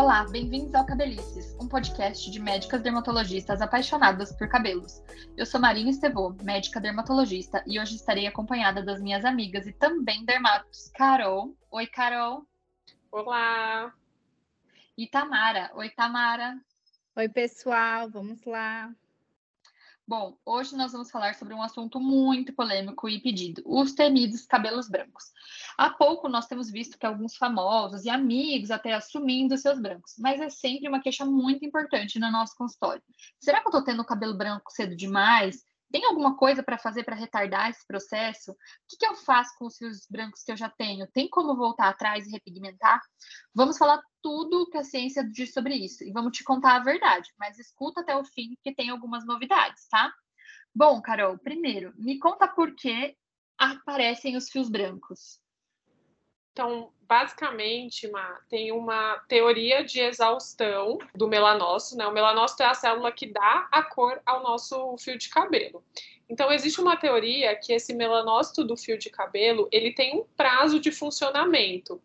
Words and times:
Olá, 0.00 0.24
bem-vindos 0.24 0.74
ao 0.74 0.86
Cabelices, 0.86 1.54
um 1.60 1.68
podcast 1.68 2.30
de 2.30 2.40
médicas 2.40 2.80
dermatologistas 2.80 3.60
apaixonadas 3.60 4.32
por 4.32 4.48
cabelos. 4.48 5.02
Eu 5.36 5.44
sou 5.44 5.60
Marina 5.60 5.90
Estevô, 5.90 6.34
médica 6.42 6.80
dermatologista, 6.80 7.62
e 7.66 7.78
hoje 7.78 7.96
estarei 7.96 8.26
acompanhada 8.26 8.82
das 8.82 8.98
minhas 9.02 9.26
amigas 9.26 9.66
e 9.66 9.74
também 9.74 10.24
dermatos, 10.24 10.90
Carol. 10.94 11.54
Oi, 11.70 11.86
Carol. 11.86 12.46
Olá. 13.12 13.92
E 14.96 15.06
Tamara. 15.06 15.70
Oi, 15.74 15.90
Tamara. 15.90 16.58
Oi, 17.14 17.28
pessoal, 17.28 18.08
vamos 18.08 18.42
lá. 18.46 18.90
Bom, 20.10 20.36
hoje 20.44 20.74
nós 20.74 20.90
vamos 20.90 21.08
falar 21.08 21.36
sobre 21.36 21.54
um 21.54 21.62
assunto 21.62 22.00
muito 22.00 22.52
polêmico 22.52 23.08
e 23.08 23.20
pedido: 23.20 23.62
os 23.64 23.92
temidos 23.92 24.44
cabelos 24.44 24.88
brancos. 24.88 25.26
Há 25.78 25.88
pouco 25.88 26.28
nós 26.28 26.48
temos 26.48 26.68
visto 26.68 26.98
que 26.98 27.06
alguns 27.06 27.36
famosos 27.36 28.04
e 28.04 28.10
amigos 28.10 28.72
até 28.72 28.92
assumindo 28.92 29.56
seus 29.56 29.80
brancos, 29.80 30.16
mas 30.18 30.40
é 30.40 30.50
sempre 30.50 30.88
uma 30.88 31.00
queixa 31.00 31.24
muito 31.24 31.64
importante 31.64 32.18
no 32.18 32.28
nosso 32.28 32.56
consultório. 32.56 33.00
Será 33.38 33.60
que 33.60 33.68
eu 33.68 33.70
estou 33.70 33.84
tendo 33.84 34.04
cabelo 34.04 34.36
branco 34.36 34.72
cedo 34.72 34.96
demais? 34.96 35.64
Tem 35.90 36.04
alguma 36.04 36.36
coisa 36.36 36.62
para 36.62 36.78
fazer 36.78 37.04
para 37.04 37.16
retardar 37.16 37.68
esse 37.68 37.84
processo? 37.86 38.52
O 38.52 38.56
que, 38.88 38.96
que, 38.96 39.06
eu 39.06 39.14
faço 39.16 39.50
com 39.58 39.66
os 39.66 39.76
fios 39.76 40.06
brancos 40.08 40.42
que 40.42 40.52
eu 40.52 40.56
já 40.56 40.68
tenho? 40.68 41.06
Tem 41.12 41.28
como 41.28 41.56
voltar 41.56 41.88
atrás 41.88 42.26
e 42.26 42.30
repigmentar? 42.30 43.00
Vamos 43.54 43.76
falar 43.76 44.00
tudo 44.22 44.68
que 44.70 44.78
a 44.78 44.84
ciência 44.84 45.24
diz 45.24 45.52
sobre 45.52 45.74
isso 45.74 46.04
e 46.04 46.12
vamos 46.12 46.36
te 46.36 46.44
contar 46.44 46.76
a 46.76 46.84
verdade, 46.84 47.28
mas 47.38 47.58
escuta 47.58 48.00
até 48.02 48.16
o 48.16 48.24
fim 48.24 48.56
que 48.62 48.74
tem 48.74 48.90
algumas 48.90 49.26
novidades, 49.26 49.88
tá? 49.88 50.12
Bom, 50.74 51.02
Carol, 51.02 51.38
primeiro, 51.38 51.92
me 51.96 52.18
conta 52.18 52.46
por 52.46 52.74
que 52.76 53.16
aparecem 53.58 54.36
os 54.36 54.48
fios 54.48 54.70
brancos. 54.70 55.40
Então, 56.60 56.92
basicamente, 57.08 58.06
uma, 58.06 58.38
tem 58.50 58.70
uma 58.70 59.14
teoria 59.26 59.82
de 59.82 59.98
exaustão 59.98 60.98
do 61.14 61.26
melanócito, 61.26 61.96
né? 61.96 62.06
O 62.06 62.12
melanócito 62.12 62.62
é 62.62 62.66
a 62.66 62.74
célula 62.74 63.10
que 63.10 63.24
dá 63.24 63.66
a 63.72 63.82
cor 63.82 64.20
ao 64.26 64.42
nosso 64.42 64.94
fio 64.98 65.16
de 65.16 65.30
cabelo. 65.30 65.82
Então, 66.28 66.52
existe 66.52 66.78
uma 66.78 66.98
teoria 66.98 67.56
que 67.56 67.72
esse 67.72 67.94
melanócito 67.94 68.62
do 68.62 68.76
fio 68.76 68.98
de 68.98 69.08
cabelo, 69.08 69.70
ele 69.72 69.94
tem 69.94 70.14
um 70.14 70.26
prazo 70.36 70.78
de 70.78 70.92
funcionamento 70.92 71.98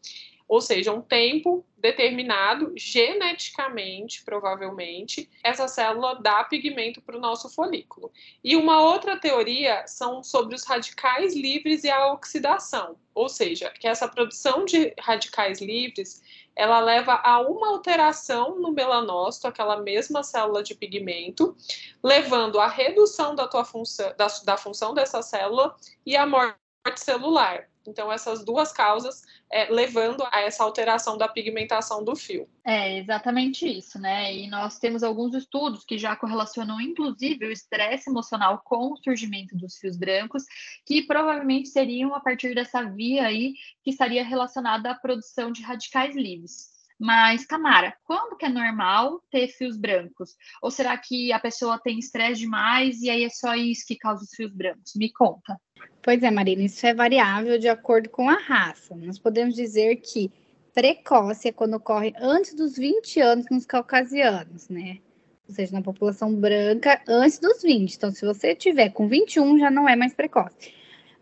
ou 0.48 0.62
seja, 0.62 0.94
um 0.94 1.02
tempo 1.02 1.66
determinado 1.78 2.72
geneticamente, 2.76 4.24
provavelmente, 4.24 5.30
essa 5.44 5.68
célula 5.68 6.20
dá 6.22 6.44
pigmento 6.44 7.02
para 7.02 7.18
o 7.18 7.20
nosso 7.20 7.50
folículo. 7.50 8.12
E 8.44 8.56
uma 8.56 8.82
outra 8.82 9.20
teoria 9.20 9.86
são 9.88 10.24
sobre 10.24 10.56
os 10.56 10.64
radicais 10.64 11.36
livres 11.36 11.84
e 11.84 11.90
a 11.90 12.12
oxidação, 12.12 12.98
ou 13.14 13.30
seja, 13.30 13.70
que 13.72 13.88
essa 13.88 14.08
produção 14.08 14.66
de 14.66 14.94
radicais 15.00 15.62
livres 15.62 16.22
ela 16.56 16.80
leva 16.80 17.16
a 17.16 17.42
uma 17.42 17.68
alteração 17.68 18.58
no 18.60 18.72
melanócito, 18.72 19.48
aquela 19.48 19.82
mesma 19.82 20.24
célula 20.24 20.64
de 20.64 20.74
pigmento, 20.74 21.56
levando 22.02 22.60
à 22.60 22.68
redução 22.68 23.36
da, 23.36 23.48
tua 23.48 23.66
função, 23.66 24.14
da, 24.18 24.28
da 24.46 24.58
função 24.58 24.94
dessa 24.94 25.22
célula 25.22 25.76
e 26.06 26.16
à 26.16 26.26
morte 26.26 26.56
celular. 26.96 27.68
Então, 27.88 28.12
essas 28.12 28.44
duas 28.44 28.72
causas 28.72 29.24
é, 29.52 29.72
levando 29.72 30.24
a 30.32 30.42
essa 30.42 30.64
alteração 30.64 31.18
da 31.18 31.28
pigmentação 31.28 32.04
do 32.04 32.16
fio. 32.16 32.48
É 32.66 32.98
exatamente 32.98 33.68
isso, 33.68 34.00
né? 34.00 34.34
E 34.34 34.50
nós 34.50 34.80
temos 34.80 35.04
alguns 35.04 35.34
estudos 35.36 35.86
que 35.86 35.98
já 35.98 36.16
correlacionam, 36.16 36.82
inclusive, 36.82 37.46
o 37.46 37.52
estresse 37.52 38.10
emocional 38.10 38.62
com 38.66 38.92
o 38.92 38.98
surgimento 38.98 39.56
dos 39.56 39.78
fios 39.78 39.98
brancos, 39.98 40.44
que 40.86 41.04
provavelmente 41.04 41.70
seriam 41.70 42.14
a 42.14 42.20
partir 42.20 42.56
dessa 42.56 42.84
via 42.84 43.26
aí 43.26 43.54
que 43.84 43.92
estaria 43.92 44.24
relacionada 44.24 44.92
à 44.92 44.96
produção 44.96 45.52
de 45.52 45.62
radicais 45.62 46.16
livres. 46.16 46.75
Mas, 47.00 47.46
Tamara, 47.46 47.94
quando 48.06 48.38
que 48.38 48.46
é 48.46 48.50
normal 48.50 49.22
ter 49.30 49.48
fios 49.50 49.78
brancos? 49.78 50.36
Ou 50.62 50.72
será 50.72 50.98
que 50.98 51.32
a 51.34 51.40
pessoa 51.40 51.78
tem 51.78 52.00
estresse 52.00 52.42
demais 52.42 53.02
e 53.02 53.10
aí 53.10 53.24
é 53.24 53.30
só 53.30 53.54
isso 53.54 53.86
que 53.86 53.98
causa 53.98 54.24
os 54.24 54.30
fios 54.34 54.52
brancos? 54.54 54.94
Me 54.96 55.12
conta. 55.12 55.60
Pois 56.02 56.24
é, 56.24 56.32
Marina, 56.32 56.64
isso 56.64 56.86
é 56.86 56.94
variável 56.94 57.60
de 57.60 57.68
acordo 57.68 58.10
com 58.10 58.30
a 58.30 58.36
raça. 58.36 58.96
Nós 58.96 59.20
podemos 59.20 59.56
dizer 59.56 59.98
que 59.98 60.32
precoce 60.74 61.50
é 61.50 61.52
quando 61.52 61.76
ocorre 61.76 62.14
antes 62.18 62.54
dos 62.54 62.78
20 62.78 63.20
anos 63.20 63.46
nos 63.50 63.66
caucasianos, 63.66 64.70
né? 64.70 65.00
Ou 65.48 65.54
seja, 65.54 65.74
na 65.74 65.82
população 65.82 66.34
branca, 66.34 67.02
antes 67.08 67.40
dos 67.40 67.62
20. 67.62 67.94
Então, 67.94 68.12
se 68.12 68.26
você 68.26 68.56
tiver 68.56 68.90
com 68.90 69.08
21, 69.08 69.60
já 69.60 69.70
não 69.70 69.88
é 69.88 69.96
mais 69.96 70.14
precoce. 70.14 70.74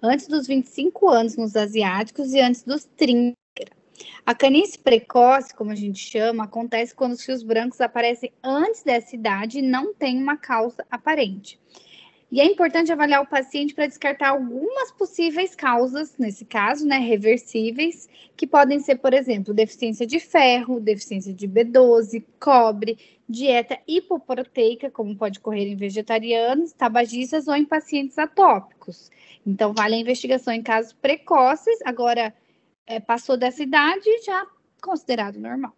Antes 0.02 0.28
dos 0.28 0.48
25 0.48 1.10
anos 1.10 1.36
nos 1.36 1.56
asiáticos 1.56 2.34
e 2.34 2.40
antes 2.40 2.64
dos 2.64 2.86
30. 2.86 3.43
A 4.26 4.34
canice 4.34 4.80
precoce, 4.80 5.54
como 5.54 5.72
a 5.72 5.76
gente 5.76 6.00
chama, 6.00 6.46
acontece 6.46 6.96
quando 6.96 7.14
os 7.14 7.24
fios 7.24 7.44
brancos 7.44 7.82
aparecem 7.82 8.32
antes 8.44 8.84
dessa 8.84 9.16
idade 9.16 9.60
e 9.60 9.62
não 9.62 9.94
tem 9.94 10.22
uma 10.22 10.38
causa 10.38 10.86
aparente. 10.90 11.60
E 12.34 12.42
é 12.42 12.46
importante 12.46 12.92
avaliar 12.92 13.22
o 13.22 13.28
paciente 13.28 13.76
para 13.76 13.86
descartar 13.86 14.30
algumas 14.30 14.92
possíveis 14.92 15.54
causas, 15.54 16.18
nesse 16.18 16.44
caso, 16.44 16.84
né, 16.84 16.98
reversíveis, 16.98 18.10
que 18.36 18.48
podem 18.48 18.80
ser, 18.80 18.96
por 18.96 19.14
exemplo, 19.14 19.54
deficiência 19.54 20.08
de 20.08 20.20
ferro, 20.20 20.80
deficiência 20.80 21.32
de 21.32 21.48
B12, 21.48 22.24
cobre, 22.40 22.98
dieta 23.30 23.78
hipoproteica, 23.88 24.90
como 24.90 25.16
pode 25.16 25.38
ocorrer 25.38 25.68
em 25.68 25.76
vegetarianos, 25.76 26.72
tabagistas 26.74 27.48
ou 27.48 27.56
em 27.56 27.66
pacientes 27.66 28.18
atópicos. 28.18 29.12
Então, 29.46 29.72
vale 29.72 29.94
a 29.94 30.00
investigação 30.00 30.52
em 30.52 30.64
casos 30.64 30.92
precoces. 30.94 31.78
Agora, 31.86 32.34
é, 32.86 33.00
passou 33.00 33.38
dessa 33.38 33.64
idade, 33.64 34.10
já 34.26 34.46
considerado 34.82 35.40
normal. 35.40 35.74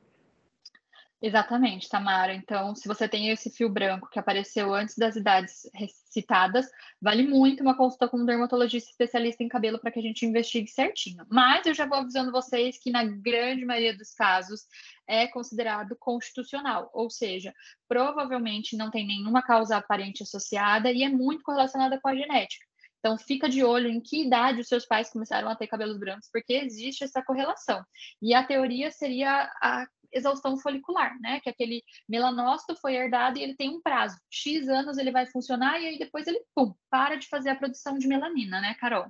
Exatamente, 1.22 1.90
Tamara. 1.90 2.36
Então, 2.36 2.76
se 2.76 2.88
você 2.88 3.08
tem 3.08 3.30
esse 3.30 3.50
fio 3.50 3.68
branco 3.68 4.10
que 4.12 4.20
apareceu 4.20 4.74
antes 4.74 4.96
das 4.96 5.16
idades 5.16 5.68
citadas, 6.06 6.70
vale 7.02 7.24
muito 7.24 7.64
uma 7.64 7.76
consulta 7.76 8.08
com 8.08 8.18
um 8.18 8.26
dermatologista 8.26 8.92
especialista 8.92 9.44
em 9.44 9.48
cabelo 9.48 9.80
para 9.80 9.92
que 9.92 9.98
a 9.98 10.02
gente 10.02 10.26
investigue 10.26 10.68
certinho. 10.68 11.26
Mas 11.28 11.66
eu 11.66 11.74
já 11.74 11.88
vou 11.88 11.98
avisando 11.98 12.32
vocês 12.32 12.78
que, 12.78 12.92
na 12.92 13.04
grande 13.04 13.66
maioria 13.66 13.98
dos 13.98 14.14
casos, 14.14 14.68
é 15.08 15.26
considerado 15.26 15.96
constitucional, 15.96 16.92
ou 16.94 17.10
seja, 17.10 17.54
provavelmente 17.88 18.78
não 18.78 18.92
tem 18.92 19.08
nenhuma 19.08 19.42
causa 19.42 19.78
aparente 19.78 20.22
associada 20.22 20.92
e 20.92 21.02
é 21.02 21.10
muito 21.10 21.44
correlacionada 21.44 22.00
com 22.00 22.08
a 22.08 22.16
genética. 22.16 22.66
Então, 23.06 23.20
fica 23.20 23.48
de 23.48 23.64
olho 23.64 23.88
em 23.88 24.02
que 24.02 24.26
idade 24.26 24.62
os 24.62 24.68
seus 24.68 24.84
pais 24.84 25.12
começaram 25.12 25.48
a 25.48 25.56
ter 25.56 25.68
cabelos 25.68 26.00
brancos, 26.00 26.28
porque 26.34 26.54
existe 26.54 27.04
essa 27.04 27.22
correlação. 27.22 27.86
E 28.20 28.34
a 28.34 28.44
teoria 28.44 28.90
seria 28.90 29.48
a 29.62 29.86
exaustão 30.12 30.58
folicular, 30.58 31.16
né? 31.22 31.40
Que 31.40 31.52
aquele 31.52 31.84
melanócito 32.10 32.76
foi 32.76 32.96
herdado 32.96 33.38
e 33.38 33.44
ele 33.44 33.56
tem 33.56 33.70
um 33.70 33.80
prazo. 33.80 34.18
X 34.28 34.68
anos 34.68 34.98
ele 34.98 35.12
vai 35.12 35.28
funcionar 35.28 35.80
e 35.80 35.86
aí 35.86 36.00
depois 36.00 36.26
ele, 36.26 36.42
pum, 36.56 36.74
para 36.90 37.16
de 37.16 37.28
fazer 37.28 37.52
a 37.52 37.56
produção 37.56 38.00
de 38.00 38.08
melanina, 38.08 38.60
né, 38.60 38.74
Carol? 38.80 39.06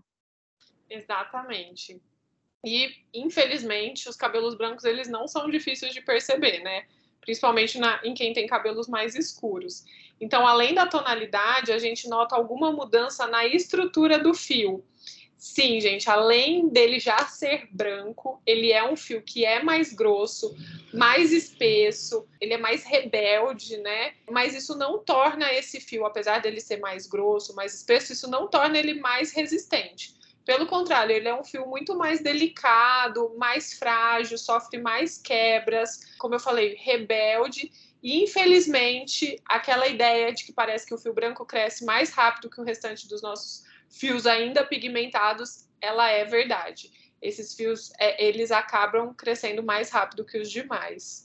Exatamente. 0.89 2.01
E, 2.65 3.01
infelizmente, 3.13 4.09
os 4.09 4.17
cabelos 4.17 4.57
brancos, 4.57 4.83
eles 4.83 5.07
não 5.07 5.25
são 5.25 5.49
difíceis 5.49 5.93
de 5.93 6.01
perceber, 6.01 6.61
né? 6.61 6.85
Principalmente 7.25 7.77
na, 7.79 7.99
em 8.03 8.13
quem 8.13 8.31
tem 8.31 8.47
cabelos 8.47 8.87
mais 8.87 9.15
escuros. 9.15 9.83
Então, 10.21 10.47
além 10.47 10.73
da 10.73 10.85
tonalidade, 10.85 11.71
a 11.71 11.79
gente 11.79 12.07
nota 12.07 12.35
alguma 12.35 12.71
mudança 12.71 13.27
na 13.27 13.45
estrutura 13.45 14.17
do 14.17 14.33
fio. 14.33 14.83
Sim, 15.37 15.79
gente, 15.79 16.09
além 16.09 16.69
dele 16.69 16.99
já 16.99 17.19
ser 17.25 17.67
branco, 17.69 18.41
ele 18.45 18.71
é 18.71 18.83
um 18.89 18.95
fio 18.95 19.21
que 19.21 19.45
é 19.45 19.61
mais 19.61 19.93
grosso, 19.93 20.55
mais 20.93 21.31
espesso, 21.31 22.25
ele 22.41 22.53
é 22.53 22.57
mais 22.57 22.83
rebelde, 22.83 23.77
né? 23.77 24.13
Mas 24.31 24.55
isso 24.55 24.75
não 24.75 24.97
torna 24.97 25.53
esse 25.53 25.79
fio, 25.79 26.05
apesar 26.05 26.39
dele 26.41 26.59
ser 26.59 26.77
mais 26.77 27.05
grosso, 27.05 27.53
mais 27.53 27.75
espesso, 27.75 28.13
isso 28.13 28.27
não 28.29 28.47
torna 28.47 28.77
ele 28.77 28.95
mais 28.95 29.33
resistente. 29.33 30.15
Pelo 30.45 30.67
contrário, 30.67 31.15
ele 31.15 31.27
é 31.27 31.33
um 31.33 31.43
fio 31.43 31.65
muito 31.65 31.97
mais 31.97 32.21
delicado, 32.21 33.35
mais 33.35 33.73
frágil, 33.73 34.37
sofre 34.37 34.79
mais 34.79 35.17
quebras, 35.17 36.15
como 36.19 36.35
eu 36.35 36.39
falei, 36.39 36.75
rebelde. 36.75 37.71
E 38.03 38.23
infelizmente, 38.23 39.41
aquela 39.43 39.87
ideia 39.87 40.31
de 40.31 40.45
que 40.45 40.53
parece 40.53 40.85
que 40.85 40.93
o 40.93 40.97
fio 40.99 41.13
branco 41.13 41.43
cresce 41.45 41.83
mais 41.83 42.11
rápido 42.11 42.51
que 42.51 42.61
o 42.61 42.63
restante 42.63 43.07
dos 43.07 43.23
nossos 43.23 43.63
fios 43.89 44.27
ainda 44.27 44.63
pigmentados, 44.63 45.67
ela 45.81 46.11
é 46.11 46.23
verdade. 46.23 46.91
Esses 47.19 47.55
fios, 47.55 47.91
é, 47.99 48.23
eles 48.23 48.51
acabam 48.51 49.15
crescendo 49.15 49.63
mais 49.63 49.89
rápido 49.89 50.23
que 50.23 50.37
os 50.37 50.51
demais. 50.51 51.24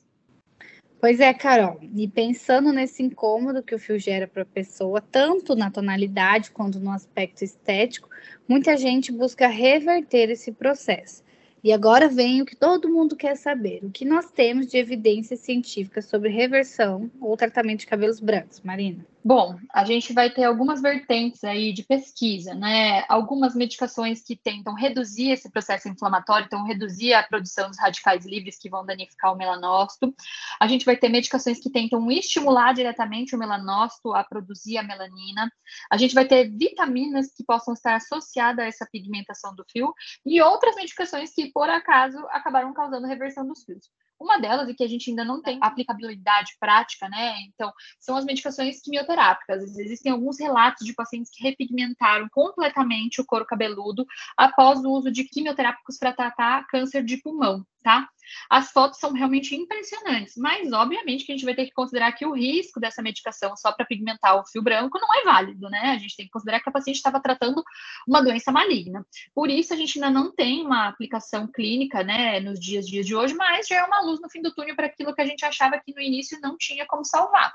Pois 1.01 1.19
é, 1.19 1.33
Carol. 1.33 1.81
E 1.97 2.07
pensando 2.07 2.73
nesse 2.75 3.03
incômodo 3.03 3.63
que 3.63 3.75
o 3.75 3.79
fio 3.79 3.99
gera 3.99 4.29
para 4.29 4.43
a 4.43 4.47
pessoa, 4.47 5.01
tanto 5.01 5.57
na 5.57 5.71
tonalidade 5.71 6.51
quanto 6.51 6.79
no 6.79 6.91
aspecto 6.91 7.43
estético, 7.43 8.11
muita 8.47 8.77
gente 8.77 9.11
busca 9.11 9.47
reverter 9.47 10.29
esse 10.29 10.53
processo. 10.53 11.25
E 11.65 11.73
agora 11.73 12.07
vem 12.07 12.43
o 12.43 12.47
que 12.47 12.55
todo 12.55 12.91
mundo 12.91 13.17
quer 13.17 13.35
saber: 13.37 13.81
o 13.83 13.91
que 13.91 14.05
nós 14.05 14.31
temos 14.31 14.67
de 14.67 14.77
evidência 14.77 15.39
científica 15.39 16.03
sobre 16.03 16.29
reversão 16.29 17.11
ou 17.19 17.35
tratamento 17.35 17.81
de 17.81 17.87
cabelos 17.87 18.21
brancos, 18.21 18.61
Marina? 18.61 19.05
Bom, 19.23 19.59
a 19.75 19.85
gente 19.85 20.15
vai 20.15 20.31
ter 20.31 20.45
algumas 20.45 20.81
vertentes 20.81 21.45
aí 21.45 21.75
de 21.75 21.85
pesquisa, 21.85 22.55
né? 22.55 23.05
Algumas 23.07 23.55
medicações 23.55 24.23
que 24.23 24.35
tentam 24.35 24.73
reduzir 24.75 25.31
esse 25.31 25.51
processo 25.51 25.91
inflamatório, 25.91 26.47
então 26.47 26.65
reduzir 26.65 27.13
a 27.13 27.23
produção 27.23 27.69
dos 27.69 27.79
radicais 27.79 28.25
livres 28.25 28.59
que 28.59 28.71
vão 28.71 28.85
danificar 28.85 29.35
o 29.35 29.37
melanócito. 29.37 30.15
A 30.59 30.67
gente 30.67 30.87
vai 30.87 30.97
ter 30.97 31.11
medicações 31.11 31.61
que 31.61 31.69
tentam 31.69 32.11
estimular 32.11 32.73
diretamente 32.73 33.37
o 33.37 33.39
melanócito 33.39 34.15
a 34.15 34.25
produzir 34.25 34.79
a 34.79 34.83
melanina. 34.83 35.53
A 35.91 35.99
gente 35.99 36.15
vai 36.15 36.27
ter 36.27 36.49
vitaminas 36.49 37.31
que 37.37 37.45
possam 37.45 37.75
estar 37.75 37.97
associadas 37.97 38.65
a 38.65 38.69
essa 38.69 38.89
pigmentação 38.91 39.55
do 39.55 39.67
fio 39.71 39.93
e 40.25 40.41
outras 40.41 40.75
medicações 40.77 41.35
que, 41.35 41.53
por 41.53 41.69
acaso, 41.69 42.19
acabaram 42.31 42.73
causando 42.73 43.07
reversão 43.07 43.47
dos 43.47 43.65
fios. 43.65 43.91
Uma 44.21 44.39
delas, 44.39 44.69
e 44.69 44.75
que 44.75 44.85
a 44.85 44.89
gente 44.89 45.09
ainda 45.11 45.25
não 45.25 45.41
tem 45.41 45.59
aplicabilidade 45.63 46.53
prática, 46.61 47.09
né? 47.09 47.37
Então, 47.49 47.73
são 47.99 48.17
as 48.17 48.25
medicações 48.25 48.83
quimioterápicas. 48.83 49.63
Existem 49.79 50.13
alguns 50.13 50.39
relatos 50.39 50.87
de 50.87 50.93
pacientes 50.93 51.31
que 51.33 51.43
repigmentaram 51.43 52.29
completamente 52.31 53.21
o 53.21 53.25
couro 53.25 53.47
cabeludo 53.47 54.05
após 54.37 54.81
o 54.85 54.91
uso 54.91 55.11
de 55.11 55.25
quimioterápicos 55.25 55.97
para 55.97 56.13
tratar 56.13 56.67
câncer 56.67 57.03
de 57.03 57.17
pulmão 57.17 57.65
tá? 57.83 58.09
As 58.49 58.71
fotos 58.71 58.99
são 58.99 59.13
realmente 59.13 59.55
impressionantes, 59.55 60.35
mas 60.37 60.73
obviamente 60.73 61.25
que 61.25 61.33
a 61.33 61.35
gente 61.35 61.45
vai 61.45 61.55
ter 61.55 61.67
que 61.67 61.73
considerar 61.73 62.13
que 62.13 62.25
o 62.25 62.33
risco 62.33 62.79
dessa 62.79 63.03
medicação 63.03 63.57
só 63.57 63.73
para 63.73 63.87
pigmentar 63.87 64.37
o 64.37 64.47
fio 64.47 64.63
branco 64.63 64.99
não 64.99 65.15
é 65.15 65.25
válido, 65.25 65.69
né? 65.69 65.91
A 65.91 65.99
gente 65.99 66.17
tem 66.17 66.27
que 66.27 66.33
considerar 66.33 66.61
que 66.61 66.69
a 66.69 66.73
paciente 66.73 66.97
estava 66.97 67.21
tratando 67.21 67.63
uma 68.07 68.23
doença 68.23 68.53
maligna. 68.53 69.05
Por 69.35 69.51
isso 69.51 69.73
a 69.73 69.77
gente 69.77 69.99
ainda 69.99 70.11
não 70.11 70.33
tem 70.33 70.65
uma 70.65 70.89
aplicação 70.89 71.47
clínica, 71.47 72.03
né, 72.03 72.41
nos 72.41 72.61
dias, 72.61 72.87
dias 72.87 73.07
de 73.07 73.15
hoje, 73.15 73.35
mas 73.35 73.67
já 73.67 73.77
é 73.77 73.85
uma 73.85 74.01
luz 74.03 74.21
no 74.21 74.31
fim 74.31 74.43
do 74.43 74.55
túnel 74.55 74.77
para 74.77 74.87
aquilo 74.87 75.15
que 75.15 75.21
a 75.21 75.27
gente 75.27 75.45
achava 75.45 75.81
que 75.81 75.95
no 75.95 76.01
início 76.01 76.39
não 76.41 76.57
tinha 76.57 76.87
como 76.87 77.05
salvar. 77.05 77.53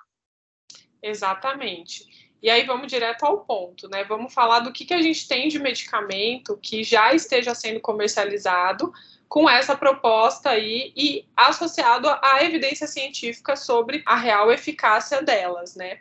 Exatamente. 1.01 2.24
E 2.45 2.49
aí 2.51 2.63
vamos 2.63 2.85
direto 2.85 3.25
ao 3.25 3.39
ponto, 3.39 3.89
né? 3.89 4.03
Vamos 4.03 4.31
falar 4.31 4.59
do 4.59 4.71
que, 4.71 4.85
que 4.85 4.93
a 4.93 5.01
gente 5.01 5.27
tem 5.27 5.47
de 5.47 5.57
medicamento 5.57 6.55
que 6.61 6.83
já 6.83 7.11
esteja 7.11 7.55
sendo 7.55 7.79
comercializado 7.79 8.93
com 9.27 9.49
essa 9.49 9.75
proposta 9.75 10.51
aí 10.51 10.93
e 10.95 11.25
associado 11.35 12.07
à 12.07 12.43
evidência 12.43 12.85
científica 12.85 13.55
sobre 13.55 14.03
a 14.05 14.15
real 14.15 14.51
eficácia 14.51 15.23
delas, 15.23 15.75
né? 15.75 15.97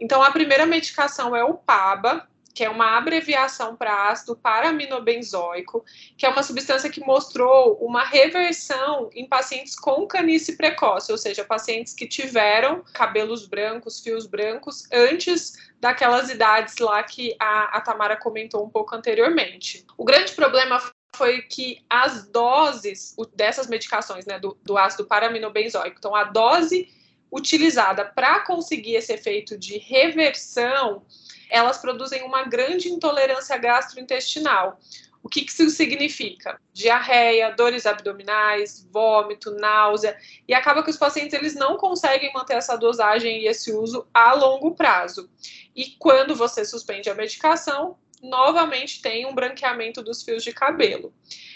Então, 0.00 0.22
a 0.22 0.30
primeira 0.30 0.64
medicação 0.64 1.36
é 1.36 1.44
o 1.44 1.52
PABA, 1.52 2.26
que 2.54 2.64
é 2.64 2.70
uma 2.70 2.96
abreviação 2.96 3.76
para 3.76 4.10
ácido 4.10 4.36
paraminobenzoico, 4.36 5.84
que 6.16 6.26
é 6.26 6.28
uma 6.28 6.42
substância 6.42 6.90
que 6.90 7.00
mostrou 7.00 7.78
uma 7.80 8.04
reversão 8.04 9.10
em 9.14 9.26
pacientes 9.26 9.74
com 9.74 10.06
canice 10.06 10.56
precoce, 10.56 11.10
ou 11.10 11.18
seja, 11.18 11.44
pacientes 11.44 11.94
que 11.94 12.06
tiveram 12.06 12.84
cabelos 12.92 13.46
brancos, 13.46 14.00
fios 14.00 14.26
brancos, 14.26 14.86
antes 14.92 15.54
daquelas 15.80 16.30
idades 16.30 16.78
lá 16.78 17.02
que 17.02 17.34
a, 17.38 17.76
a 17.76 17.80
Tamara 17.80 18.16
comentou 18.16 18.64
um 18.64 18.70
pouco 18.70 18.94
anteriormente. 18.94 19.84
O 19.96 20.04
grande 20.04 20.32
problema 20.32 20.80
foi 21.14 21.42
que 21.42 21.84
as 21.90 22.26
doses 22.28 23.14
dessas 23.34 23.66
medicações, 23.66 24.24
né, 24.24 24.38
do, 24.38 24.56
do 24.62 24.78
ácido 24.78 25.04
paraminobenzoico, 25.04 25.96
então 25.98 26.14
a 26.14 26.24
dose 26.24 26.88
utilizada 27.32 28.04
para 28.04 28.40
conseguir 28.40 28.94
esse 28.94 29.12
efeito 29.12 29.56
de 29.56 29.78
reversão, 29.78 31.02
elas 31.48 31.78
produzem 31.78 32.22
uma 32.22 32.44
grande 32.44 32.88
intolerância 32.88 33.56
gastrointestinal. 33.56 34.78
O 35.22 35.28
que, 35.28 35.42
que 35.42 35.52
isso 35.52 35.70
significa? 35.70 36.60
Diarreia, 36.72 37.52
dores 37.52 37.86
abdominais, 37.86 38.86
vômito, 38.90 39.52
náusea, 39.52 40.18
e 40.48 40.52
acaba 40.52 40.82
que 40.82 40.90
os 40.90 40.96
pacientes 40.96 41.32
eles 41.32 41.54
não 41.54 41.76
conseguem 41.76 42.32
manter 42.32 42.54
essa 42.54 42.76
dosagem 42.76 43.40
e 43.40 43.46
esse 43.46 43.72
uso 43.72 44.06
a 44.12 44.34
longo 44.34 44.74
prazo. 44.74 45.30
E 45.76 45.94
quando 45.98 46.34
você 46.34 46.64
suspende 46.64 47.08
a 47.08 47.14
medicação, 47.14 47.96
novamente 48.20 49.00
tem 49.00 49.24
um 49.24 49.34
branqueamento 49.34 50.02
dos 50.02 50.22
fios 50.22 50.42
de 50.42 50.52
cabelo. 50.52 51.14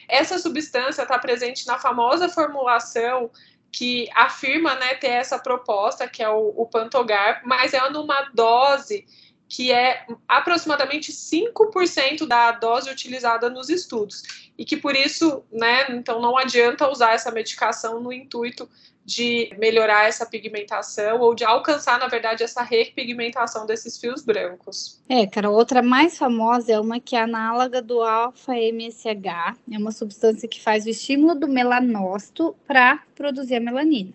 Essa 0.08 0.38
substância 0.38 1.02
está 1.02 1.18
presente 1.18 1.66
na 1.66 1.78
famosa 1.78 2.28
formulação 2.28 3.30
que 3.76 4.08
afirma 4.14 4.74
né, 4.76 4.94
ter 4.94 5.08
essa 5.08 5.38
proposta, 5.38 6.08
que 6.08 6.22
é 6.22 6.30
o, 6.30 6.54
o 6.56 6.66
Pantogar, 6.66 7.42
mas 7.44 7.74
é 7.74 7.90
numa 7.90 8.22
dose 8.32 9.04
que 9.46 9.70
é 9.70 10.06
aproximadamente 10.26 11.12
5% 11.12 12.26
da 12.26 12.52
dose 12.52 12.90
utilizada 12.90 13.50
nos 13.50 13.68
estudos. 13.68 14.22
E 14.56 14.64
que 14.64 14.78
por 14.78 14.96
isso, 14.96 15.44
né, 15.52 15.84
então 15.90 16.22
não 16.22 16.38
adianta 16.38 16.90
usar 16.90 17.12
essa 17.12 17.30
medicação 17.30 18.00
no 18.00 18.10
intuito 18.10 18.66
de 19.06 19.48
melhorar 19.56 20.08
essa 20.08 20.26
pigmentação 20.26 21.20
ou 21.20 21.32
de 21.32 21.44
alcançar, 21.44 21.96
na 21.96 22.08
verdade, 22.08 22.42
essa 22.42 22.60
repigmentação 22.62 23.64
desses 23.64 23.96
fios 23.96 24.24
brancos. 24.24 25.00
É, 25.08 25.24
cara, 25.28 25.48
outra 25.48 25.80
mais 25.80 26.18
famosa 26.18 26.72
é 26.72 26.80
uma 26.80 26.98
que 26.98 27.14
é 27.14 27.22
análoga 27.22 27.80
do 27.80 28.02
alfa-MSH, 28.02 29.56
é 29.70 29.78
uma 29.78 29.92
substância 29.92 30.48
que 30.48 30.60
faz 30.60 30.86
o 30.86 30.90
estímulo 30.90 31.36
do 31.36 31.46
melanócito 31.46 32.56
para 32.66 33.00
produzir 33.14 33.54
a 33.54 33.60
melanina. 33.60 34.12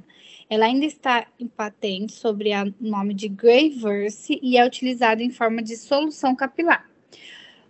Ela 0.50 0.66
ainda 0.66 0.86
está 0.86 1.26
em 1.40 1.48
patente 1.48 2.12
sobre 2.12 2.52
o 2.54 2.74
nome 2.82 3.14
de 3.14 3.30
Greyverse 3.30 4.38
e 4.44 4.58
é 4.58 4.66
utilizada 4.66 5.24
em 5.24 5.30
forma 5.30 5.64
de 5.64 5.78
solução 5.78 6.36
capilar. 6.36 6.86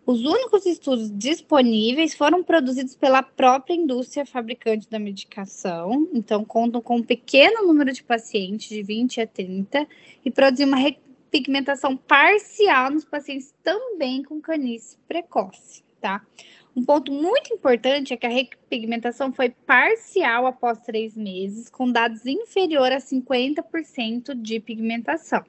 Os 0.03 0.25
únicos 0.25 0.65
estudos 0.65 1.11
disponíveis 1.15 2.15
foram 2.15 2.43
produzidos 2.43 2.95
pela 2.95 3.21
própria 3.21 3.75
indústria 3.75 4.25
fabricante 4.25 4.89
da 4.89 4.97
medicação, 4.97 6.09
então 6.11 6.43
contam 6.43 6.81
com 6.81 6.97
um 6.97 7.03
pequeno 7.03 7.67
número 7.67 7.93
de 7.93 8.03
pacientes, 8.03 8.67
de 8.69 8.81
20 8.81 9.21
a 9.21 9.27
30, 9.27 9.87
e 10.25 10.31
produzem 10.31 10.65
uma 10.65 10.77
repigmentação 10.77 11.95
parcial 11.95 12.89
nos 12.89 13.05
pacientes 13.05 13.53
também 13.63 14.23
com 14.23 14.41
canice 14.41 14.97
precoce, 15.07 15.83
tá? 16.01 16.25
Um 16.75 16.83
ponto 16.83 17.11
muito 17.11 17.53
importante 17.53 18.11
é 18.11 18.17
que 18.17 18.25
a 18.25 18.29
repigmentação 18.29 19.31
foi 19.31 19.49
parcial 19.49 20.47
após 20.47 20.79
três 20.79 21.15
meses, 21.15 21.69
com 21.69 21.91
dados 21.91 22.25
inferior 22.25 22.91
a 22.91 22.97
50% 22.97 24.33
de 24.33 24.59
pigmentação. 24.59 25.43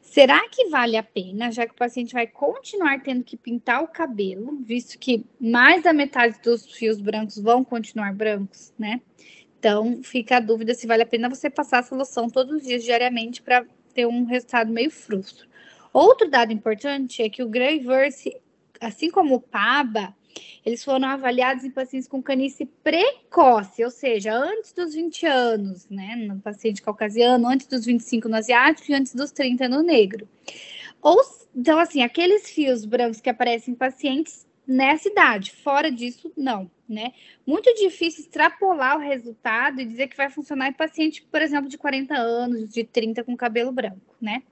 Será 0.00 0.48
que 0.48 0.68
vale 0.68 0.96
a 0.96 1.02
pena, 1.02 1.50
já 1.50 1.66
que 1.66 1.72
o 1.72 1.76
paciente 1.76 2.12
vai 2.12 2.26
continuar 2.26 3.02
tendo 3.02 3.24
que 3.24 3.36
pintar 3.36 3.82
o 3.82 3.88
cabelo, 3.88 4.58
visto 4.62 4.98
que 4.98 5.24
mais 5.40 5.82
da 5.82 5.92
metade 5.92 6.38
dos 6.42 6.66
fios 6.66 7.00
brancos 7.00 7.38
vão 7.38 7.64
continuar 7.64 8.14
brancos, 8.14 8.72
né? 8.78 9.00
Então, 9.58 10.02
fica 10.02 10.38
a 10.38 10.40
dúvida 10.40 10.74
se 10.74 10.86
vale 10.86 11.02
a 11.02 11.06
pena 11.06 11.28
você 11.28 11.48
passar 11.48 11.78
a 11.78 11.82
solução 11.82 12.28
todos 12.28 12.56
os 12.56 12.62
dias, 12.62 12.82
diariamente, 12.82 13.40
para 13.40 13.64
ter 13.94 14.06
um 14.06 14.24
resultado 14.24 14.72
meio 14.72 14.90
frustro. 14.90 15.46
Outro 15.92 16.28
dado 16.28 16.52
importante 16.52 17.22
é 17.22 17.28
que 17.28 17.42
o 17.42 17.48
Greyverse, 17.48 18.36
assim 18.80 19.10
como 19.10 19.36
o 19.36 19.40
PABA, 19.40 20.14
eles 20.64 20.84
foram 20.84 21.08
avaliados 21.08 21.64
em 21.64 21.70
pacientes 21.70 22.08
com 22.08 22.22
canice 22.22 22.66
precoce, 22.66 23.84
ou 23.84 23.90
seja, 23.90 24.34
antes 24.34 24.72
dos 24.72 24.94
20 24.94 25.26
anos, 25.26 25.88
né? 25.88 26.16
No 26.16 26.40
paciente 26.40 26.82
caucasiano, 26.82 27.48
antes 27.48 27.66
dos 27.66 27.84
25 27.84 28.28
no 28.28 28.36
asiático 28.36 28.90
e 28.90 28.94
antes 28.94 29.14
dos 29.14 29.32
30 29.32 29.68
no 29.68 29.82
negro. 29.82 30.28
Ou, 31.00 31.20
então, 31.54 31.78
assim, 31.78 32.02
aqueles 32.02 32.48
fios 32.50 32.84
brancos 32.84 33.20
que 33.20 33.28
aparecem 33.28 33.74
em 33.74 33.76
pacientes 33.76 34.46
nessa 34.66 35.08
idade, 35.08 35.50
fora 35.50 35.90
disso, 35.90 36.32
não, 36.36 36.70
né? 36.88 37.12
Muito 37.44 37.74
difícil 37.74 38.20
extrapolar 38.20 38.96
o 38.96 39.00
resultado 39.00 39.80
e 39.80 39.84
dizer 39.84 40.06
que 40.06 40.16
vai 40.16 40.30
funcionar 40.30 40.68
em 40.68 40.72
paciente, 40.72 41.22
por 41.22 41.42
exemplo, 41.42 41.68
de 41.68 41.76
40 41.76 42.14
anos, 42.14 42.68
de 42.68 42.84
30 42.84 43.24
com 43.24 43.36
cabelo 43.36 43.72
branco, 43.72 44.14
né? 44.20 44.42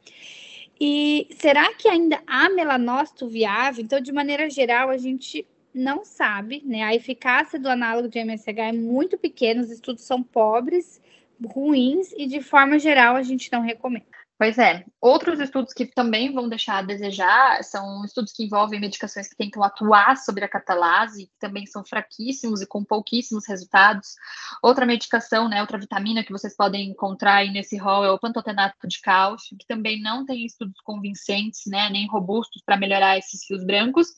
E 0.81 1.29
será 1.39 1.73
que 1.75 1.89
ainda 1.89 2.23
há 2.27 2.49
melanócito 2.49 3.29
viável? 3.29 3.85
Então, 3.85 4.01
de 4.01 4.11
maneira 4.13 4.49
geral, 4.49 4.89
a 4.89 4.97
gente 4.97 5.47
não 5.75 6.05
sabe, 6.05 6.63
né? 6.65 6.83
A 6.83 6.95
eficácia 6.95 7.59
do 7.59 7.69
análogo 7.69 8.09
de 8.09 8.19
MSH 8.19 8.59
é 8.59 8.73
muito 8.73 9.19
pequena, 9.19 9.63
os 9.63 9.71
estudos 9.71 10.05
são 10.05 10.23
pobres, 10.23 11.01
ruins 11.45 12.13
e 12.17 12.27
de 12.27 12.41
forma 12.41 12.79
geral 12.79 13.17
a 13.17 13.23
gente 13.23 13.51
não 13.53 13.63
recomenda. 13.63 14.21
Pois 14.41 14.57
é. 14.57 14.87
Outros 14.99 15.39
estudos 15.39 15.75
que 15.75 15.85
também 15.85 16.33
vão 16.33 16.49
deixar 16.49 16.79
a 16.79 16.83
desejar 16.83 17.63
são 17.63 18.03
estudos 18.07 18.33
que 18.33 18.45
envolvem 18.45 18.81
medicações 18.81 19.29
que 19.29 19.37
tentam 19.37 19.63
atuar 19.63 20.17
sobre 20.17 20.43
a 20.43 20.49
catalase, 20.49 21.27
que 21.27 21.39
também 21.39 21.67
são 21.67 21.85
fraquíssimos 21.85 22.63
e 22.63 22.67
com 22.67 22.83
pouquíssimos 22.83 23.47
resultados. 23.47 24.15
Outra 24.63 24.87
medicação, 24.87 25.47
né, 25.47 25.61
outra 25.61 25.79
vitamina 25.79 26.25
que 26.25 26.33
vocês 26.33 26.57
podem 26.57 26.89
encontrar 26.89 27.35
aí 27.35 27.51
nesse 27.51 27.77
rol 27.77 28.03
é 28.03 28.11
o 28.11 28.19
pantotenato 28.19 28.89
de 28.89 28.99
cálcio, 29.03 29.59
que 29.59 29.67
também 29.67 30.01
não 30.01 30.25
tem 30.25 30.47
estudos 30.47 30.81
convincentes, 30.81 31.67
né, 31.67 31.91
nem 31.91 32.09
robustos 32.09 32.63
para 32.65 32.79
melhorar 32.79 33.19
esses 33.19 33.45
fios 33.45 33.63
brancos. 33.63 34.09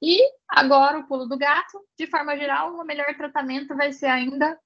E 0.00 0.20
agora 0.48 0.98
o 0.98 1.06
pulo 1.06 1.26
do 1.26 1.36
gato, 1.36 1.80
de 1.98 2.06
forma 2.06 2.36
geral, 2.36 2.74
o 2.74 2.84
melhor 2.84 3.14
tratamento 3.16 3.76
vai 3.76 3.92
ser 3.92 4.06
ainda 4.06 4.58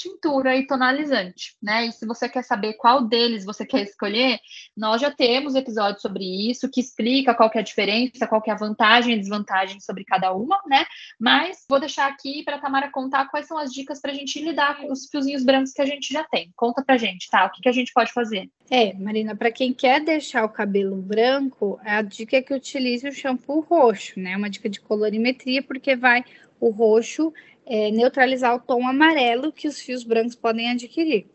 tintura 0.00 0.56
e 0.56 0.66
tonalizante, 0.66 1.54
né? 1.62 1.86
E 1.86 1.92
se 1.92 2.06
você 2.06 2.28
quer 2.28 2.42
saber 2.42 2.74
qual 2.74 3.02
deles 3.02 3.44
você 3.44 3.66
quer 3.66 3.82
escolher, 3.82 4.38
nós 4.74 5.00
já 5.00 5.10
temos 5.10 5.54
episódios 5.54 6.00
sobre 6.00 6.24
isso 6.50 6.70
que 6.70 6.80
explica 6.80 7.34
qual 7.34 7.50
que 7.50 7.58
é 7.58 7.60
a 7.60 7.64
diferença, 7.64 8.26
qual 8.26 8.40
que 8.40 8.50
é 8.50 8.52
a 8.54 8.56
vantagem 8.56 9.14
e 9.14 9.18
desvantagem 9.18 9.78
sobre 9.80 10.04
cada 10.04 10.32
uma, 10.32 10.58
né? 10.66 10.86
Mas 11.18 11.66
vou 11.68 11.78
deixar 11.78 12.08
aqui 12.08 12.42
para 12.42 12.58
Tamara 12.58 12.90
contar 12.90 13.28
quais 13.28 13.46
são 13.46 13.58
as 13.58 13.72
dicas 13.72 14.00
para 14.00 14.10
a 14.10 14.14
gente 14.14 14.42
lidar 14.42 14.78
com 14.78 14.90
os 14.90 15.06
fiozinhos 15.06 15.44
brancos 15.44 15.72
que 15.72 15.82
a 15.82 15.86
gente 15.86 16.12
já 16.12 16.24
tem. 16.24 16.50
Conta 16.56 16.82
pra 16.82 16.96
gente, 16.96 17.28
tá? 17.28 17.44
O 17.44 17.50
que, 17.50 17.60
que 17.60 17.68
a 17.68 17.72
gente 17.72 17.92
pode 17.92 18.12
fazer? 18.12 18.48
É, 18.70 18.94
Marina, 18.94 19.36
para 19.36 19.52
quem 19.52 19.74
quer 19.74 20.00
deixar 20.00 20.44
o 20.44 20.48
cabelo 20.48 20.96
branco, 20.96 21.78
a 21.84 22.00
dica 22.00 22.38
é 22.38 22.42
que 22.42 22.54
utilize 22.54 23.06
o 23.06 23.12
shampoo 23.12 23.60
roxo, 23.60 24.18
né? 24.18 24.36
Uma 24.36 24.48
dica 24.48 24.68
de 24.68 24.80
colorimetria, 24.80 25.62
porque 25.62 25.94
vai 25.94 26.24
o 26.58 26.70
roxo 26.70 27.32
é, 27.70 27.88
neutralizar 27.92 28.52
o 28.52 28.58
tom 28.58 28.84
amarelo 28.84 29.52
que 29.52 29.68
os 29.68 29.80
fios 29.80 30.02
brancos 30.02 30.34
podem 30.34 30.68
adquirir. 30.68 31.26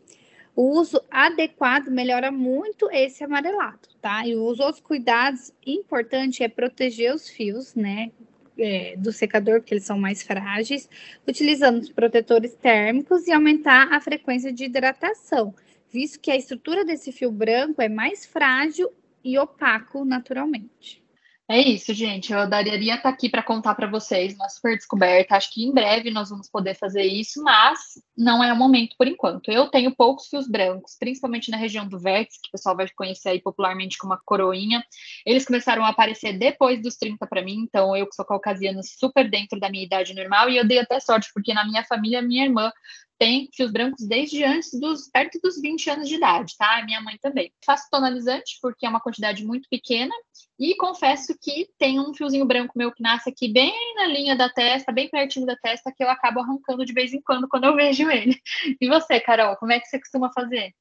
O 0.54 0.78
uso 0.78 1.02
adequado 1.10 1.88
melhora 1.88 2.30
muito 2.30 2.90
esse 2.90 3.24
amarelado, 3.24 3.88
tá? 4.02 4.26
E 4.26 4.36
os 4.36 4.60
outros 4.60 4.82
cuidados 4.82 5.52
importantes 5.66 6.38
é 6.42 6.48
proteger 6.48 7.14
os 7.14 7.26
fios, 7.26 7.74
né? 7.74 8.10
É, 8.58 8.96
do 8.96 9.12
secador, 9.12 9.60
porque 9.60 9.74
eles 9.74 9.84
são 9.84 9.98
mais 9.98 10.22
frágeis, 10.22 10.88
utilizando 11.26 11.78
os 11.80 11.90
protetores 11.90 12.54
térmicos 12.54 13.26
e 13.26 13.32
aumentar 13.32 13.92
a 13.92 14.00
frequência 14.00 14.50
de 14.50 14.64
hidratação, 14.64 15.54
visto 15.90 16.18
que 16.18 16.30
a 16.30 16.36
estrutura 16.36 16.82
desse 16.82 17.12
fio 17.12 17.30
branco 17.30 17.82
é 17.82 17.88
mais 17.88 18.24
frágil 18.24 18.90
e 19.22 19.38
opaco 19.38 20.06
naturalmente. 20.06 21.05
É 21.48 21.60
isso, 21.60 21.94
gente. 21.94 22.32
Eu 22.32 22.40
adoraria 22.40 22.96
estar 22.96 23.08
aqui 23.08 23.28
para 23.28 23.40
contar 23.40 23.76
para 23.76 23.88
vocês 23.88 24.34
uma 24.34 24.48
super 24.48 24.76
descoberta. 24.76 25.36
Acho 25.36 25.54
que 25.54 25.64
em 25.64 25.72
breve 25.72 26.10
nós 26.10 26.28
vamos 26.28 26.50
poder 26.50 26.74
fazer 26.74 27.04
isso, 27.04 27.40
mas 27.40 27.78
não 28.16 28.42
é 28.42 28.52
o 28.52 28.56
momento 28.56 28.96
por 28.98 29.06
enquanto. 29.06 29.48
Eu 29.48 29.68
tenho 29.68 29.94
poucos 29.94 30.26
fios 30.26 30.48
brancos, 30.48 30.96
principalmente 30.98 31.48
na 31.48 31.56
região 31.56 31.86
do 31.86 32.00
vértice, 32.00 32.40
que 32.42 32.48
o 32.48 32.52
pessoal 32.52 32.74
vai 32.74 32.88
conhecer 32.96 33.28
aí 33.28 33.40
popularmente 33.40 33.96
como 33.96 34.12
a 34.12 34.20
coroinha. 34.24 34.84
Eles 35.24 35.44
começaram 35.44 35.84
a 35.84 35.90
aparecer 35.90 36.36
depois 36.36 36.82
dos 36.82 36.96
30 36.96 37.24
para 37.28 37.42
mim, 37.42 37.60
então 37.60 37.96
eu 37.96 38.08
que 38.08 38.16
sou 38.16 38.24
caucasiana 38.24 38.80
super 38.82 39.30
dentro 39.30 39.60
da 39.60 39.70
minha 39.70 39.84
idade 39.84 40.14
normal 40.14 40.50
e 40.50 40.56
eu 40.56 40.66
dei 40.66 40.80
até 40.80 40.98
sorte, 40.98 41.30
porque 41.32 41.54
na 41.54 41.64
minha 41.64 41.84
família 41.84 42.20
minha 42.20 42.44
irmã 42.44 42.72
tem 43.18 43.48
fios 43.54 43.72
brancos 43.72 44.06
desde 44.06 44.44
antes 44.44 44.78
dos 44.78 45.08
perto 45.08 45.38
dos 45.42 45.60
20 45.60 45.90
anos 45.90 46.08
de 46.08 46.16
idade, 46.16 46.54
tá? 46.58 46.82
Minha 46.84 47.00
mãe 47.00 47.16
também. 47.20 47.52
Faço 47.64 47.88
tonalizante 47.90 48.58
porque 48.60 48.86
é 48.86 48.88
uma 48.88 49.00
quantidade 49.00 49.44
muito 49.44 49.68
pequena 49.68 50.14
e 50.58 50.74
confesso 50.76 51.36
que 51.40 51.68
tem 51.78 51.98
um 52.00 52.14
fiozinho 52.14 52.44
branco 52.44 52.74
meu 52.76 52.92
que 52.92 53.02
nasce 53.02 53.30
aqui 53.30 53.48
bem 53.48 53.74
na 53.94 54.06
linha 54.06 54.36
da 54.36 54.48
testa, 54.48 54.92
bem 54.92 55.08
pertinho 55.08 55.46
da 55.46 55.56
testa, 55.56 55.92
que 55.94 56.02
eu 56.02 56.10
acabo 56.10 56.40
arrancando 56.40 56.84
de 56.84 56.92
vez 56.92 57.12
em 57.12 57.20
quando 57.20 57.48
quando 57.48 57.64
eu 57.64 57.74
vejo 57.74 58.10
ele. 58.10 58.40
E 58.80 58.88
você, 58.88 59.20
Carol, 59.20 59.56
como 59.56 59.72
é 59.72 59.80
que 59.80 59.86
você 59.86 59.98
costuma 59.98 60.30
fazer? 60.32 60.74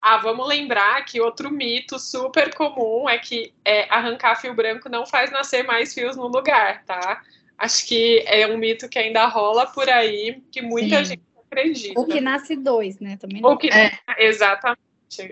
Ah, 0.00 0.18
vamos 0.18 0.48
lembrar 0.48 1.04
que 1.04 1.20
outro 1.20 1.50
mito 1.50 1.98
super 1.98 2.52
comum 2.54 3.08
é 3.08 3.18
que 3.18 3.54
é, 3.64 3.86
arrancar 3.88 4.40
fio 4.40 4.54
branco 4.54 4.88
não 4.88 5.06
faz 5.06 5.30
nascer 5.30 5.62
mais 5.64 5.94
fios 5.94 6.16
no 6.16 6.26
lugar, 6.26 6.84
tá? 6.84 7.22
Acho 7.56 7.86
que 7.86 8.24
é 8.26 8.46
um 8.48 8.58
mito 8.58 8.88
que 8.88 8.98
ainda 8.98 9.26
rola 9.26 9.66
por 9.66 9.88
aí, 9.88 10.42
que 10.50 10.60
muita 10.60 10.98
Sim. 10.98 11.04
gente 11.04 11.31
acredita. 11.52 12.00
Ou 12.00 12.06
que 12.06 12.20
nasce 12.20 12.56
dois, 12.56 12.98
né? 12.98 13.16
Também 13.18 13.40
não. 13.40 13.50
Ou 13.50 13.56
que, 13.56 13.68
é. 13.68 13.92
Exatamente. 14.18 14.80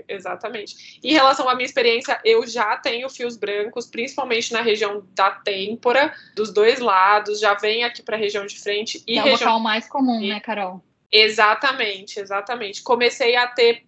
Exatamente. 0.07 1.01
Em 1.03 1.15
relação 1.15 1.49
à 1.49 1.55
minha 1.55 1.65
experiência, 1.65 2.21
eu 2.23 2.47
já 2.47 2.77
tenho 2.77 3.09
fios 3.09 3.39
brancos, 3.39 3.87
principalmente 3.87 4.53
na 4.53 4.61
região 4.61 5.03
da 5.15 5.31
têmpora, 5.31 6.13
dos 6.37 6.53
dois 6.53 6.81
lados, 6.81 7.41
já 7.41 7.55
vem 7.55 7.83
aqui 7.83 8.03
para 8.03 8.15
a 8.15 8.19
região 8.19 8.45
de 8.45 8.61
frente. 8.61 9.03
E 9.07 9.19
é 9.19 9.25
o 9.25 9.31
local 9.31 9.59
mais 9.59 9.89
comum, 9.89 10.21
né, 10.21 10.39
Carol? 10.39 10.85
Exatamente, 11.11 12.21
exatamente. 12.21 12.83
Comecei 12.83 13.37
a 13.37 13.47
ter 13.47 13.87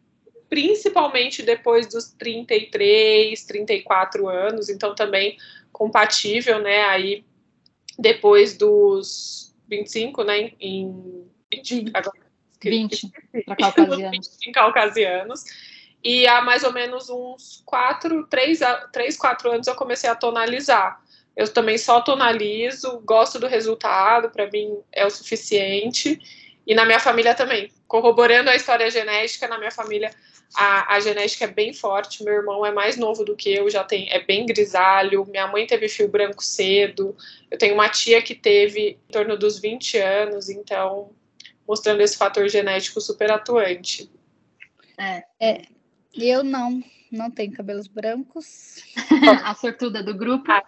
principalmente 0.48 1.42
depois 1.42 1.86
dos 1.86 2.10
33, 2.12 3.44
34 3.44 4.28
anos, 4.28 4.70
então 4.70 4.94
também 4.94 5.36
compatível, 5.70 6.58
né, 6.58 6.84
aí 6.84 7.24
depois 7.98 8.56
dos 8.56 9.54
25, 9.68 10.24
né, 10.24 10.52
em 10.60 11.26
20, 11.50 11.90
agora, 11.94 12.21
20 12.62 13.10
para 13.44 13.56
caucasianos. 13.56 14.38
em 14.46 14.52
caucasianos. 14.52 15.44
E 16.04 16.26
há 16.26 16.42
mais 16.42 16.64
ou 16.64 16.72
menos 16.72 17.08
uns 17.08 17.62
4, 17.64 18.26
3, 18.26 18.60
3, 18.92 19.16
4 19.16 19.52
anos 19.52 19.66
eu 19.66 19.74
comecei 19.74 20.10
a 20.10 20.14
tonalizar. 20.14 21.00
Eu 21.36 21.48
também 21.48 21.78
só 21.78 22.00
tonalizo, 22.00 23.00
gosto 23.04 23.38
do 23.38 23.46
resultado, 23.46 24.28
para 24.30 24.50
mim 24.50 24.78
é 24.92 25.06
o 25.06 25.10
suficiente. 25.10 26.20
E 26.66 26.74
na 26.74 26.84
minha 26.84 27.00
família 27.00 27.34
também. 27.34 27.70
Corroborando 27.86 28.50
a 28.50 28.56
história 28.56 28.90
genética, 28.90 29.48
na 29.48 29.58
minha 29.58 29.70
família 29.70 30.10
a, 30.54 30.96
a, 30.96 31.00
genética 31.00 31.44
é 31.44 31.48
bem 31.48 31.72
forte. 31.72 32.22
Meu 32.22 32.34
irmão 32.34 32.64
é 32.64 32.72
mais 32.72 32.96
novo 32.96 33.24
do 33.24 33.36
que 33.36 33.52
eu, 33.52 33.70
já 33.70 33.82
tem, 33.84 34.10
é 34.10 34.20
bem 34.20 34.44
grisalho. 34.44 35.26
Minha 35.26 35.46
mãe 35.46 35.66
teve 35.66 35.88
fio 35.88 36.08
branco 36.08 36.42
cedo. 36.42 37.16
Eu 37.50 37.58
tenho 37.58 37.74
uma 37.74 37.88
tia 37.88 38.20
que 38.20 38.34
teve 38.34 38.98
em 39.08 39.12
torno 39.12 39.36
dos 39.36 39.58
20 39.58 39.98
anos, 39.98 40.48
então 40.48 41.10
mostrando 41.72 42.02
esse 42.02 42.18
fator 42.18 42.46
genético 42.50 43.00
super 43.00 43.32
atuante. 43.32 44.10
É, 44.98 45.24
é 45.40 45.62
eu 46.14 46.44
não, 46.44 46.84
não 47.10 47.30
tenho 47.30 47.50
cabelos 47.50 47.88
brancos. 47.88 48.82
a 49.42 49.54
sortuda 49.54 50.02
do 50.02 50.14
grupo. 50.14 50.52
Ah, 50.52 50.62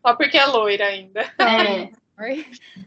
só 0.00 0.14
porque 0.14 0.38
é 0.38 0.46
loira 0.46 0.84
ainda. 0.84 1.22
É. 1.40 1.90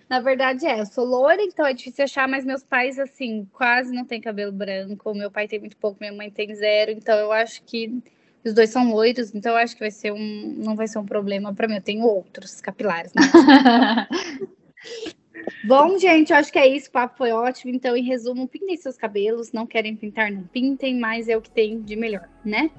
Na 0.09 0.21
verdade, 0.21 0.65
é, 0.65 0.79
eu 0.79 0.85
sou 0.85 1.03
loira, 1.03 1.43
então 1.43 1.65
é 1.65 1.73
difícil 1.73 2.05
achar, 2.05 2.25
mas 2.25 2.45
meus 2.45 2.63
pais, 2.63 2.97
assim, 2.97 3.45
quase 3.51 3.93
não 3.93 4.05
têm 4.05 4.21
cabelo 4.21 4.53
branco. 4.53 5.13
Meu 5.13 5.29
pai 5.29 5.49
tem 5.49 5.59
muito 5.59 5.75
pouco, 5.75 5.97
minha 5.99 6.13
mãe 6.13 6.31
tem 6.31 6.55
zero, 6.55 6.91
então 6.91 7.19
eu 7.19 7.33
acho 7.33 7.61
que 7.63 8.01
os 8.45 8.53
dois 8.53 8.69
são 8.69 8.89
loiros, 8.89 9.35
então 9.35 9.51
eu 9.51 9.57
acho 9.57 9.73
que 9.73 9.81
vai 9.81 9.91
ser 9.91 10.13
um, 10.13 10.55
não 10.57 10.77
vai 10.77 10.87
ser 10.87 10.99
um 10.99 11.05
problema 11.05 11.53
para 11.53 11.67
mim. 11.67 11.75
Eu 11.75 11.81
tenho 11.81 12.05
outros 12.05 12.61
capilares, 12.61 13.11
né? 13.13 13.23
Bom, 15.63 15.97
gente, 15.97 16.33
acho 16.33 16.51
que 16.51 16.59
é 16.59 16.67
isso. 16.67 16.89
O 16.89 16.91
papo 16.91 17.17
foi 17.17 17.31
ótimo. 17.31 17.73
Então, 17.73 17.95
em 17.95 18.03
resumo, 18.03 18.47
pintem 18.47 18.77
seus 18.77 18.97
cabelos. 18.97 19.51
Não 19.51 19.65
querem 19.65 19.95
pintar, 19.95 20.31
não 20.31 20.43
pintem, 20.43 20.99
mas 20.99 21.27
é 21.27 21.37
o 21.37 21.41
que 21.41 21.49
tem 21.49 21.81
de 21.81 21.95
melhor, 21.95 22.27
né? 22.43 22.69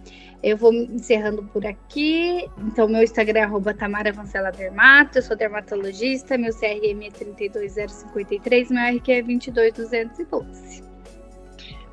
Eu 0.42 0.56
vou 0.56 0.72
encerrando 0.72 1.42
por 1.44 1.66
aqui. 1.66 2.48
Então, 2.58 2.88
meu 2.88 3.02
Instagram 3.02 3.40
é 3.40 3.74
Tamara 3.74 4.12
Dermato. 4.52 5.18
Eu 5.18 5.22
sou 5.22 5.36
dermatologista. 5.36 6.38
Meu 6.38 6.52
CRM 6.52 7.02
é 7.06 7.10
32053. 7.10 8.70
Meu 8.70 8.96
RQ 8.96 9.12
é 9.12 9.22
22212. 9.22 10.82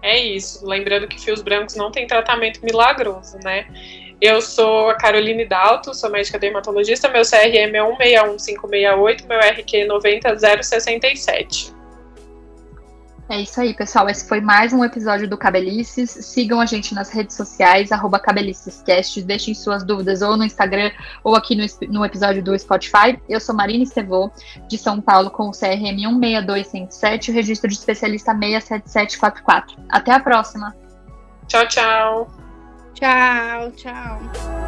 É 0.01 0.23
isso. 0.23 0.63
Lembrando 0.65 1.07
que 1.07 1.19
fios 1.19 1.41
brancos 1.41 1.75
não 1.75 1.91
tem 1.91 2.05
tratamento 2.05 2.63
milagroso, 2.63 3.39
né? 3.43 3.65
Eu 4.25 4.41
sou 4.41 4.89
a 4.89 4.95
Caroline 4.95 5.45
Dalto, 5.45 5.93
sou 5.93 6.09
médica 6.09 6.39
dermatologista, 6.39 7.07
meu 7.07 7.21
CRM 7.21 7.75
é 7.75 7.83
161568, 7.83 9.27
meu 9.27 9.39
RQ 9.39 9.85
90067. 9.85 11.71
É 13.29 13.39
isso 13.41 13.61
aí, 13.61 13.75
pessoal. 13.75 14.09
Esse 14.09 14.27
foi 14.27 14.41
mais 14.41 14.73
um 14.73 14.83
episódio 14.83 15.29
do 15.29 15.37
Cabelices. 15.37 16.09
Sigam 16.09 16.59
a 16.59 16.65
gente 16.65 16.95
nas 16.95 17.11
redes 17.11 17.35
sociais, 17.35 17.91
arroba 17.91 18.17
Cabelicescast. 18.17 19.21
Deixem 19.21 19.53
suas 19.53 19.83
dúvidas 19.83 20.23
ou 20.23 20.35
no 20.35 20.43
Instagram 20.43 20.89
ou 21.23 21.35
aqui 21.35 21.55
no, 21.55 21.63
no 21.93 22.03
episódio 22.03 22.43
do 22.43 22.57
Spotify. 22.57 23.19
Eu 23.29 23.39
sou 23.39 23.53
Marina 23.53 23.83
Estevô, 23.83 24.31
de 24.67 24.77
São 24.79 24.99
Paulo, 24.99 25.29
com 25.29 25.49
o 25.49 25.51
CRM 25.51 26.01
162107 26.01 27.27
e 27.27 27.31
o 27.31 27.35
registro 27.35 27.69
de 27.69 27.75
especialista 27.75 28.33
67744. 28.33 29.77
Até 29.87 30.11
a 30.13 30.19
próxima. 30.19 30.75
Tchau, 31.47 31.67
tchau. 31.67 32.44
Tchau, 32.95 33.71
tchau. 33.75 34.64